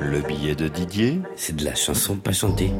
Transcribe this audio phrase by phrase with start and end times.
[0.00, 2.72] Le billet de Didier, c'est de la chanson pas chantée.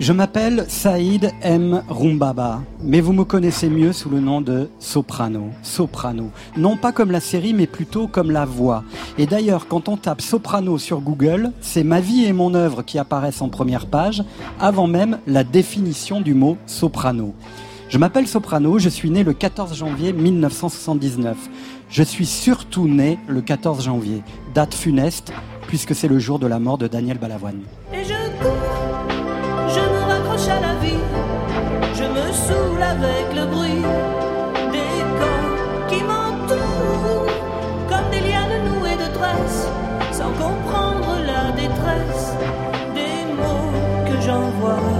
[0.00, 1.82] Je m'appelle Saïd M.
[1.88, 5.50] Rumbaba, mais vous me connaissez mieux sous le nom de Soprano.
[5.62, 6.30] Soprano.
[6.56, 8.82] Non pas comme la série, mais plutôt comme la voix.
[9.16, 12.98] Et d'ailleurs, quand on tape Soprano sur Google, c'est ma vie et mon œuvre qui
[12.98, 14.24] apparaissent en première page,
[14.58, 17.32] avant même la définition du mot soprano.
[17.92, 21.36] Je m'appelle Soprano, je suis né le 14 janvier 1979.
[21.90, 24.22] Je suis surtout né le 14 janvier,
[24.54, 25.30] date funeste,
[25.66, 27.60] puisque c'est le jour de la mort de Daniel Balavoine.
[27.92, 28.50] Et je cours,
[29.68, 31.02] je me raccroche à la vie,
[31.94, 33.82] je me saoule avec le bruit
[34.72, 37.26] des corps qui m'entourent,
[37.90, 39.68] comme des lianes nouées de tresses,
[40.12, 42.32] sans comprendre la détresse
[42.94, 43.70] des mots
[44.06, 44.91] que j'envoie.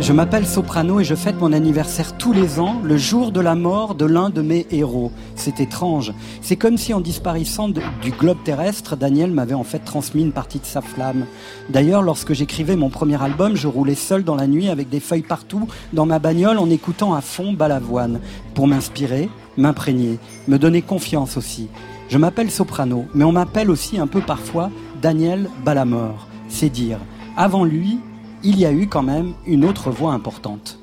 [0.00, 3.56] Je m'appelle Soprano et je fête mon anniversaire tous les ans, le jour de la
[3.56, 5.10] mort de l'un de mes héros.
[5.34, 6.14] C'est étrange.
[6.40, 10.60] C'est comme si en disparaissant du globe terrestre, Daniel m'avait en fait transmis une partie
[10.60, 11.26] de sa flamme.
[11.68, 15.22] D'ailleurs, lorsque j'écrivais mon premier album, je roulais seul dans la nuit avec des feuilles
[15.22, 18.20] partout dans ma bagnole en écoutant à fond Balavoine
[18.54, 21.68] pour m'inspirer, m'imprégner, me donner confiance aussi.
[22.08, 24.70] Je m'appelle Soprano, mais on m'appelle aussi un peu parfois
[25.02, 26.28] Daniel Balamor.
[26.48, 26.98] C'est dire.
[27.36, 27.98] Avant lui,
[28.42, 30.78] il y a eu quand même une autre voix importante.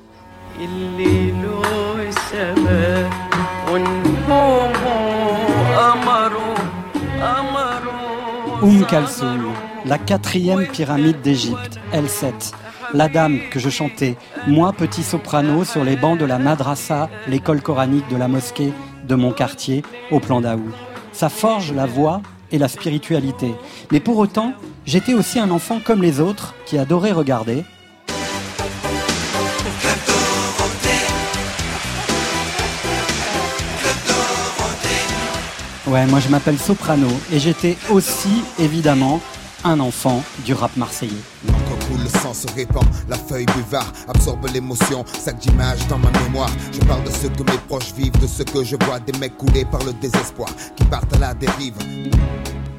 [8.61, 9.51] Um Kalsoum,
[9.85, 12.53] la quatrième pyramide d'Égypte, L7,
[12.93, 14.15] la dame que je chantais,
[14.47, 18.71] moi petit soprano sur les bancs de la madrassa, l'école coranique de la mosquée
[19.07, 20.71] de mon quartier, au plan d'Aou.
[21.11, 23.53] Ça forge la voix et la spiritualité.
[23.91, 24.53] Mais pour autant,
[24.85, 27.63] j'étais aussi un enfant comme les autres qui adorait regarder.
[35.87, 39.21] Ouais, moi je m'appelle Soprano et j'étais aussi évidemment
[39.63, 41.54] un enfant du rap marseillais.
[42.35, 46.51] Se répand, la feuille buvard absorbe l'émotion, sac d'images dans ma mémoire.
[46.71, 49.37] Je parle de ce que mes proches vivent, de ce que je vois, des mecs
[49.37, 51.75] coulés par le désespoir, qui partent à la dérive.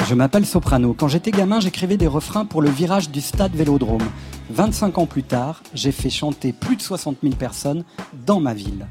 [0.07, 0.95] Je m'appelle Soprano.
[0.97, 4.07] Quand j'étais gamin, j'écrivais des refrains pour le virage du stade Vélodrome.
[4.51, 7.83] 25 ans plus tard, j'ai fait chanter plus de 60 000 personnes
[8.25, 8.87] dans ma ville.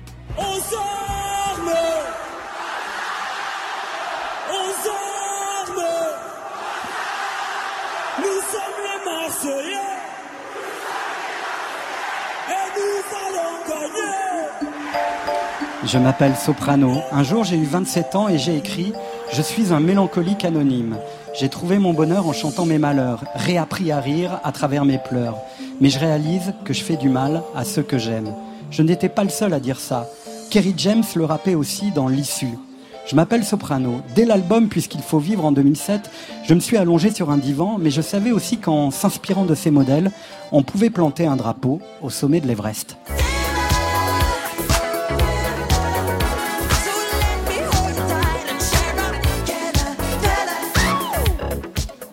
[15.86, 16.94] Je m'appelle Soprano.
[17.12, 18.92] Un jour, j'ai eu 27 ans et j'ai écrit
[19.32, 20.98] Je suis un mélancolique anonyme.
[21.40, 25.38] J'ai trouvé mon bonheur en chantant mes malheurs, réappris à rire à travers mes pleurs.
[25.80, 28.34] Mais je réalise que je fais du mal à ceux que j'aime.
[28.72, 30.10] Je n'étais pas le seul à dire ça.
[30.50, 32.58] Kerry James le rappait aussi dans L'issue.
[33.06, 34.02] Je m'appelle Soprano.
[34.16, 36.10] Dès l'album Puisqu'il faut vivre en 2007,
[36.46, 39.70] je me suis allongé sur un divan, mais je savais aussi qu'en s'inspirant de ces
[39.70, 40.12] modèles,
[40.52, 42.98] on pouvait planter un drapeau au sommet de l'Everest.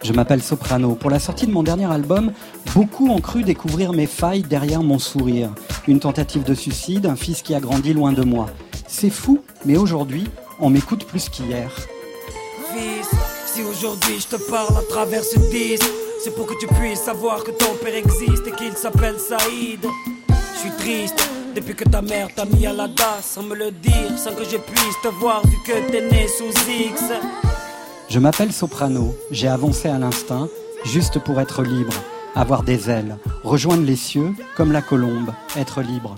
[0.03, 0.97] Je m'appelle Soprano.
[0.97, 2.33] Pour la sortie de mon dernier album,
[2.75, 5.51] beaucoup ont cru découvrir mes failles derrière mon sourire.
[5.87, 8.47] Une tentative de suicide, un fils qui a grandi loin de moi.
[8.89, 11.71] C'est fou, mais aujourd'hui, on m'écoute plus qu'hier.
[12.75, 13.11] Fils,
[13.47, 15.89] si aujourd'hui je te parle à travers ce disque,
[16.25, 19.87] c'est pour que tu puisses savoir que ton père existe et qu'il s'appelle Saïd.
[20.55, 23.71] Je suis triste depuis que ta mère t'a mis à la DAS sans me le
[23.71, 27.03] dire, sans que je puisse te voir vu que t'es né sous X.
[28.13, 30.47] Je m'appelle Soprano, j'ai avancé à l'instinct,
[30.85, 31.95] juste pour être libre,
[32.35, 36.15] avoir des ailes, rejoindre les cieux comme la colombe, être libre.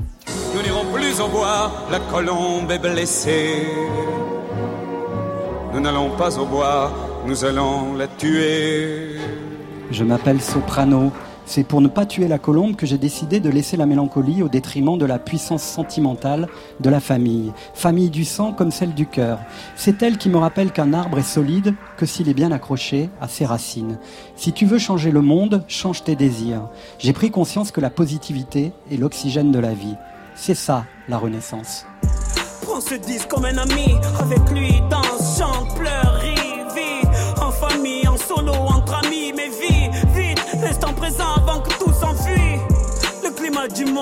[0.56, 3.69] Nous n'irons plus au bois, la colombe est blessée.
[5.72, 6.93] Nous n'allons pas au bois,
[7.28, 9.15] nous allons la tuer.
[9.93, 11.12] Je m'appelle Soprano.
[11.47, 14.49] C'est pour ne pas tuer la colombe que j'ai décidé de laisser la mélancolie au
[14.49, 16.49] détriment de la puissance sentimentale
[16.81, 17.52] de la famille.
[17.75, 19.38] Famille du sang comme celle du cœur.
[19.76, 23.29] C'est elle qui me rappelle qu'un arbre est solide que s'il est bien accroché à
[23.29, 23.99] ses racines.
[24.37, 26.69] Si tu veux changer le monde, change tes désirs.
[26.99, 29.97] J'ai pris conscience que la positivité est l'oxygène de la vie.
[30.35, 31.85] C'est ça, la renaissance.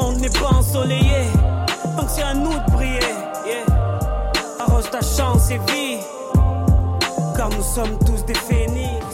[0.03, 1.23] Monde n'est pas ensoleillé,
[1.97, 2.99] donc c'est à nous de briller.
[3.47, 3.65] Yeah.
[4.59, 5.99] Arrose ta chance et vis,
[7.37, 9.05] car nous sommes tous des phénix.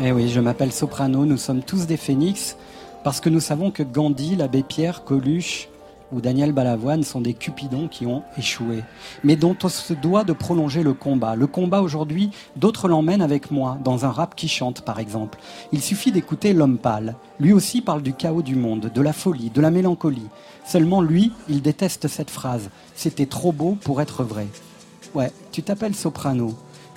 [0.00, 2.56] Eh oui, je m'appelle Soprano, nous sommes tous des phénix,
[3.04, 5.68] parce que nous savons que Gandhi, l'abbé Pierre, Coluche,
[6.12, 8.82] ou Daniel Balavoine sont des cupidons qui ont échoué,
[9.24, 11.34] mais dont on se doit de prolonger le combat.
[11.34, 15.38] Le combat aujourd'hui, d'autres l'emmènent avec moi, dans un rap qui chante par exemple.
[15.72, 17.16] Il suffit d'écouter L'homme pâle.
[17.40, 20.28] Lui aussi parle du chaos du monde, de la folie, de la mélancolie.
[20.64, 22.70] Seulement lui, il déteste cette phrase.
[22.94, 24.46] C'était trop beau pour être vrai.
[25.14, 26.54] Ouais, tu t'appelles Soprano.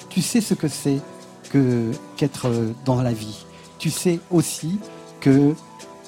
[0.10, 1.00] Tu sais ce que c'est
[1.52, 2.48] qu'être
[2.86, 3.46] dans la vie.
[3.78, 4.80] Tu sais aussi
[5.20, 5.54] que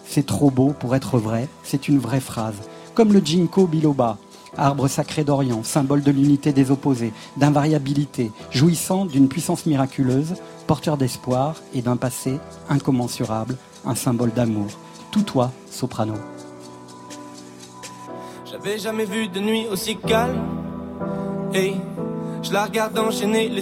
[0.05, 1.47] c'est trop beau pour être vrai.
[1.63, 2.55] C'est une vraie phrase
[2.94, 4.18] comme le ginkgo biloba,
[4.57, 10.36] arbre sacré d'Orient, symbole de l'unité des opposés, d'invariabilité, jouissant d'une puissance miraculeuse,
[10.68, 14.68] porteur d'espoir et d'un passé incommensurable, un symbole d'amour.
[15.12, 16.13] Tout toi, soprano.
[18.45, 20.42] J'avais jamais vu de nuit aussi calme.
[21.54, 21.74] Et
[22.42, 23.62] je la regarde enchaîner les.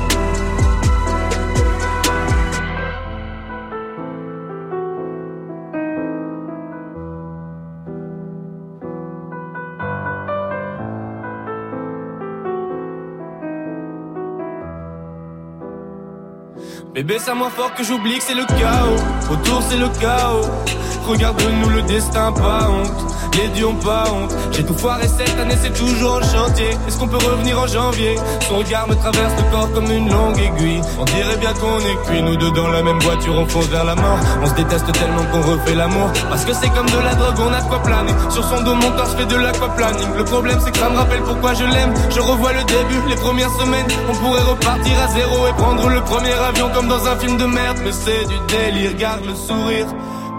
[16.93, 19.31] Bébé, c'est moins fort que j'oublie que c'est le chaos.
[19.31, 20.45] Autour, c'est le chaos.
[21.07, 22.91] Regarde-nous le destin, pas honte.
[23.37, 24.35] Les dieux ont pas honte.
[24.51, 26.69] J'ai tout foiré cette année, c'est toujours en chantier.
[26.87, 28.15] Est-ce qu'on peut revenir en janvier?
[28.47, 30.81] Son regard me traverse le corps comme une longue aiguille.
[30.99, 33.85] On dirait bien qu'on est cuit, nous deux dans la même voiture, on fonce vers
[33.85, 34.19] la mort.
[34.43, 36.11] On se déteste tellement qu'on refait l'amour.
[36.29, 38.13] Parce que c'est comme de la drogue, on a quoi planer.
[38.29, 40.09] Sur son dos, mon corps, je fais de l'aquaplaning.
[40.17, 41.93] Le problème, c'est que ça me rappelle pourquoi je l'aime.
[42.09, 43.87] Je revois le début, les premières semaines.
[44.09, 47.79] On pourrait repartir à zéro et prendre le premier avion dans un film de merde.
[47.83, 49.87] Mais c'est du délire, garde le sourire.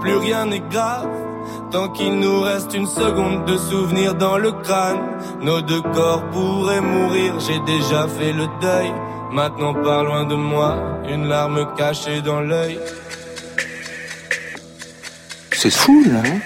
[0.00, 1.08] Plus rien n'est grave.
[1.70, 5.00] Tant qu'il nous reste une seconde de souvenir dans le crâne,
[5.40, 8.92] nos deux corps pourraient mourir, j'ai déjà fait le deuil.
[9.32, 10.76] Maintenant pas loin de moi,
[11.08, 12.78] une larme cachée dans l'œil.
[15.52, 16.40] C'est fou là, hein?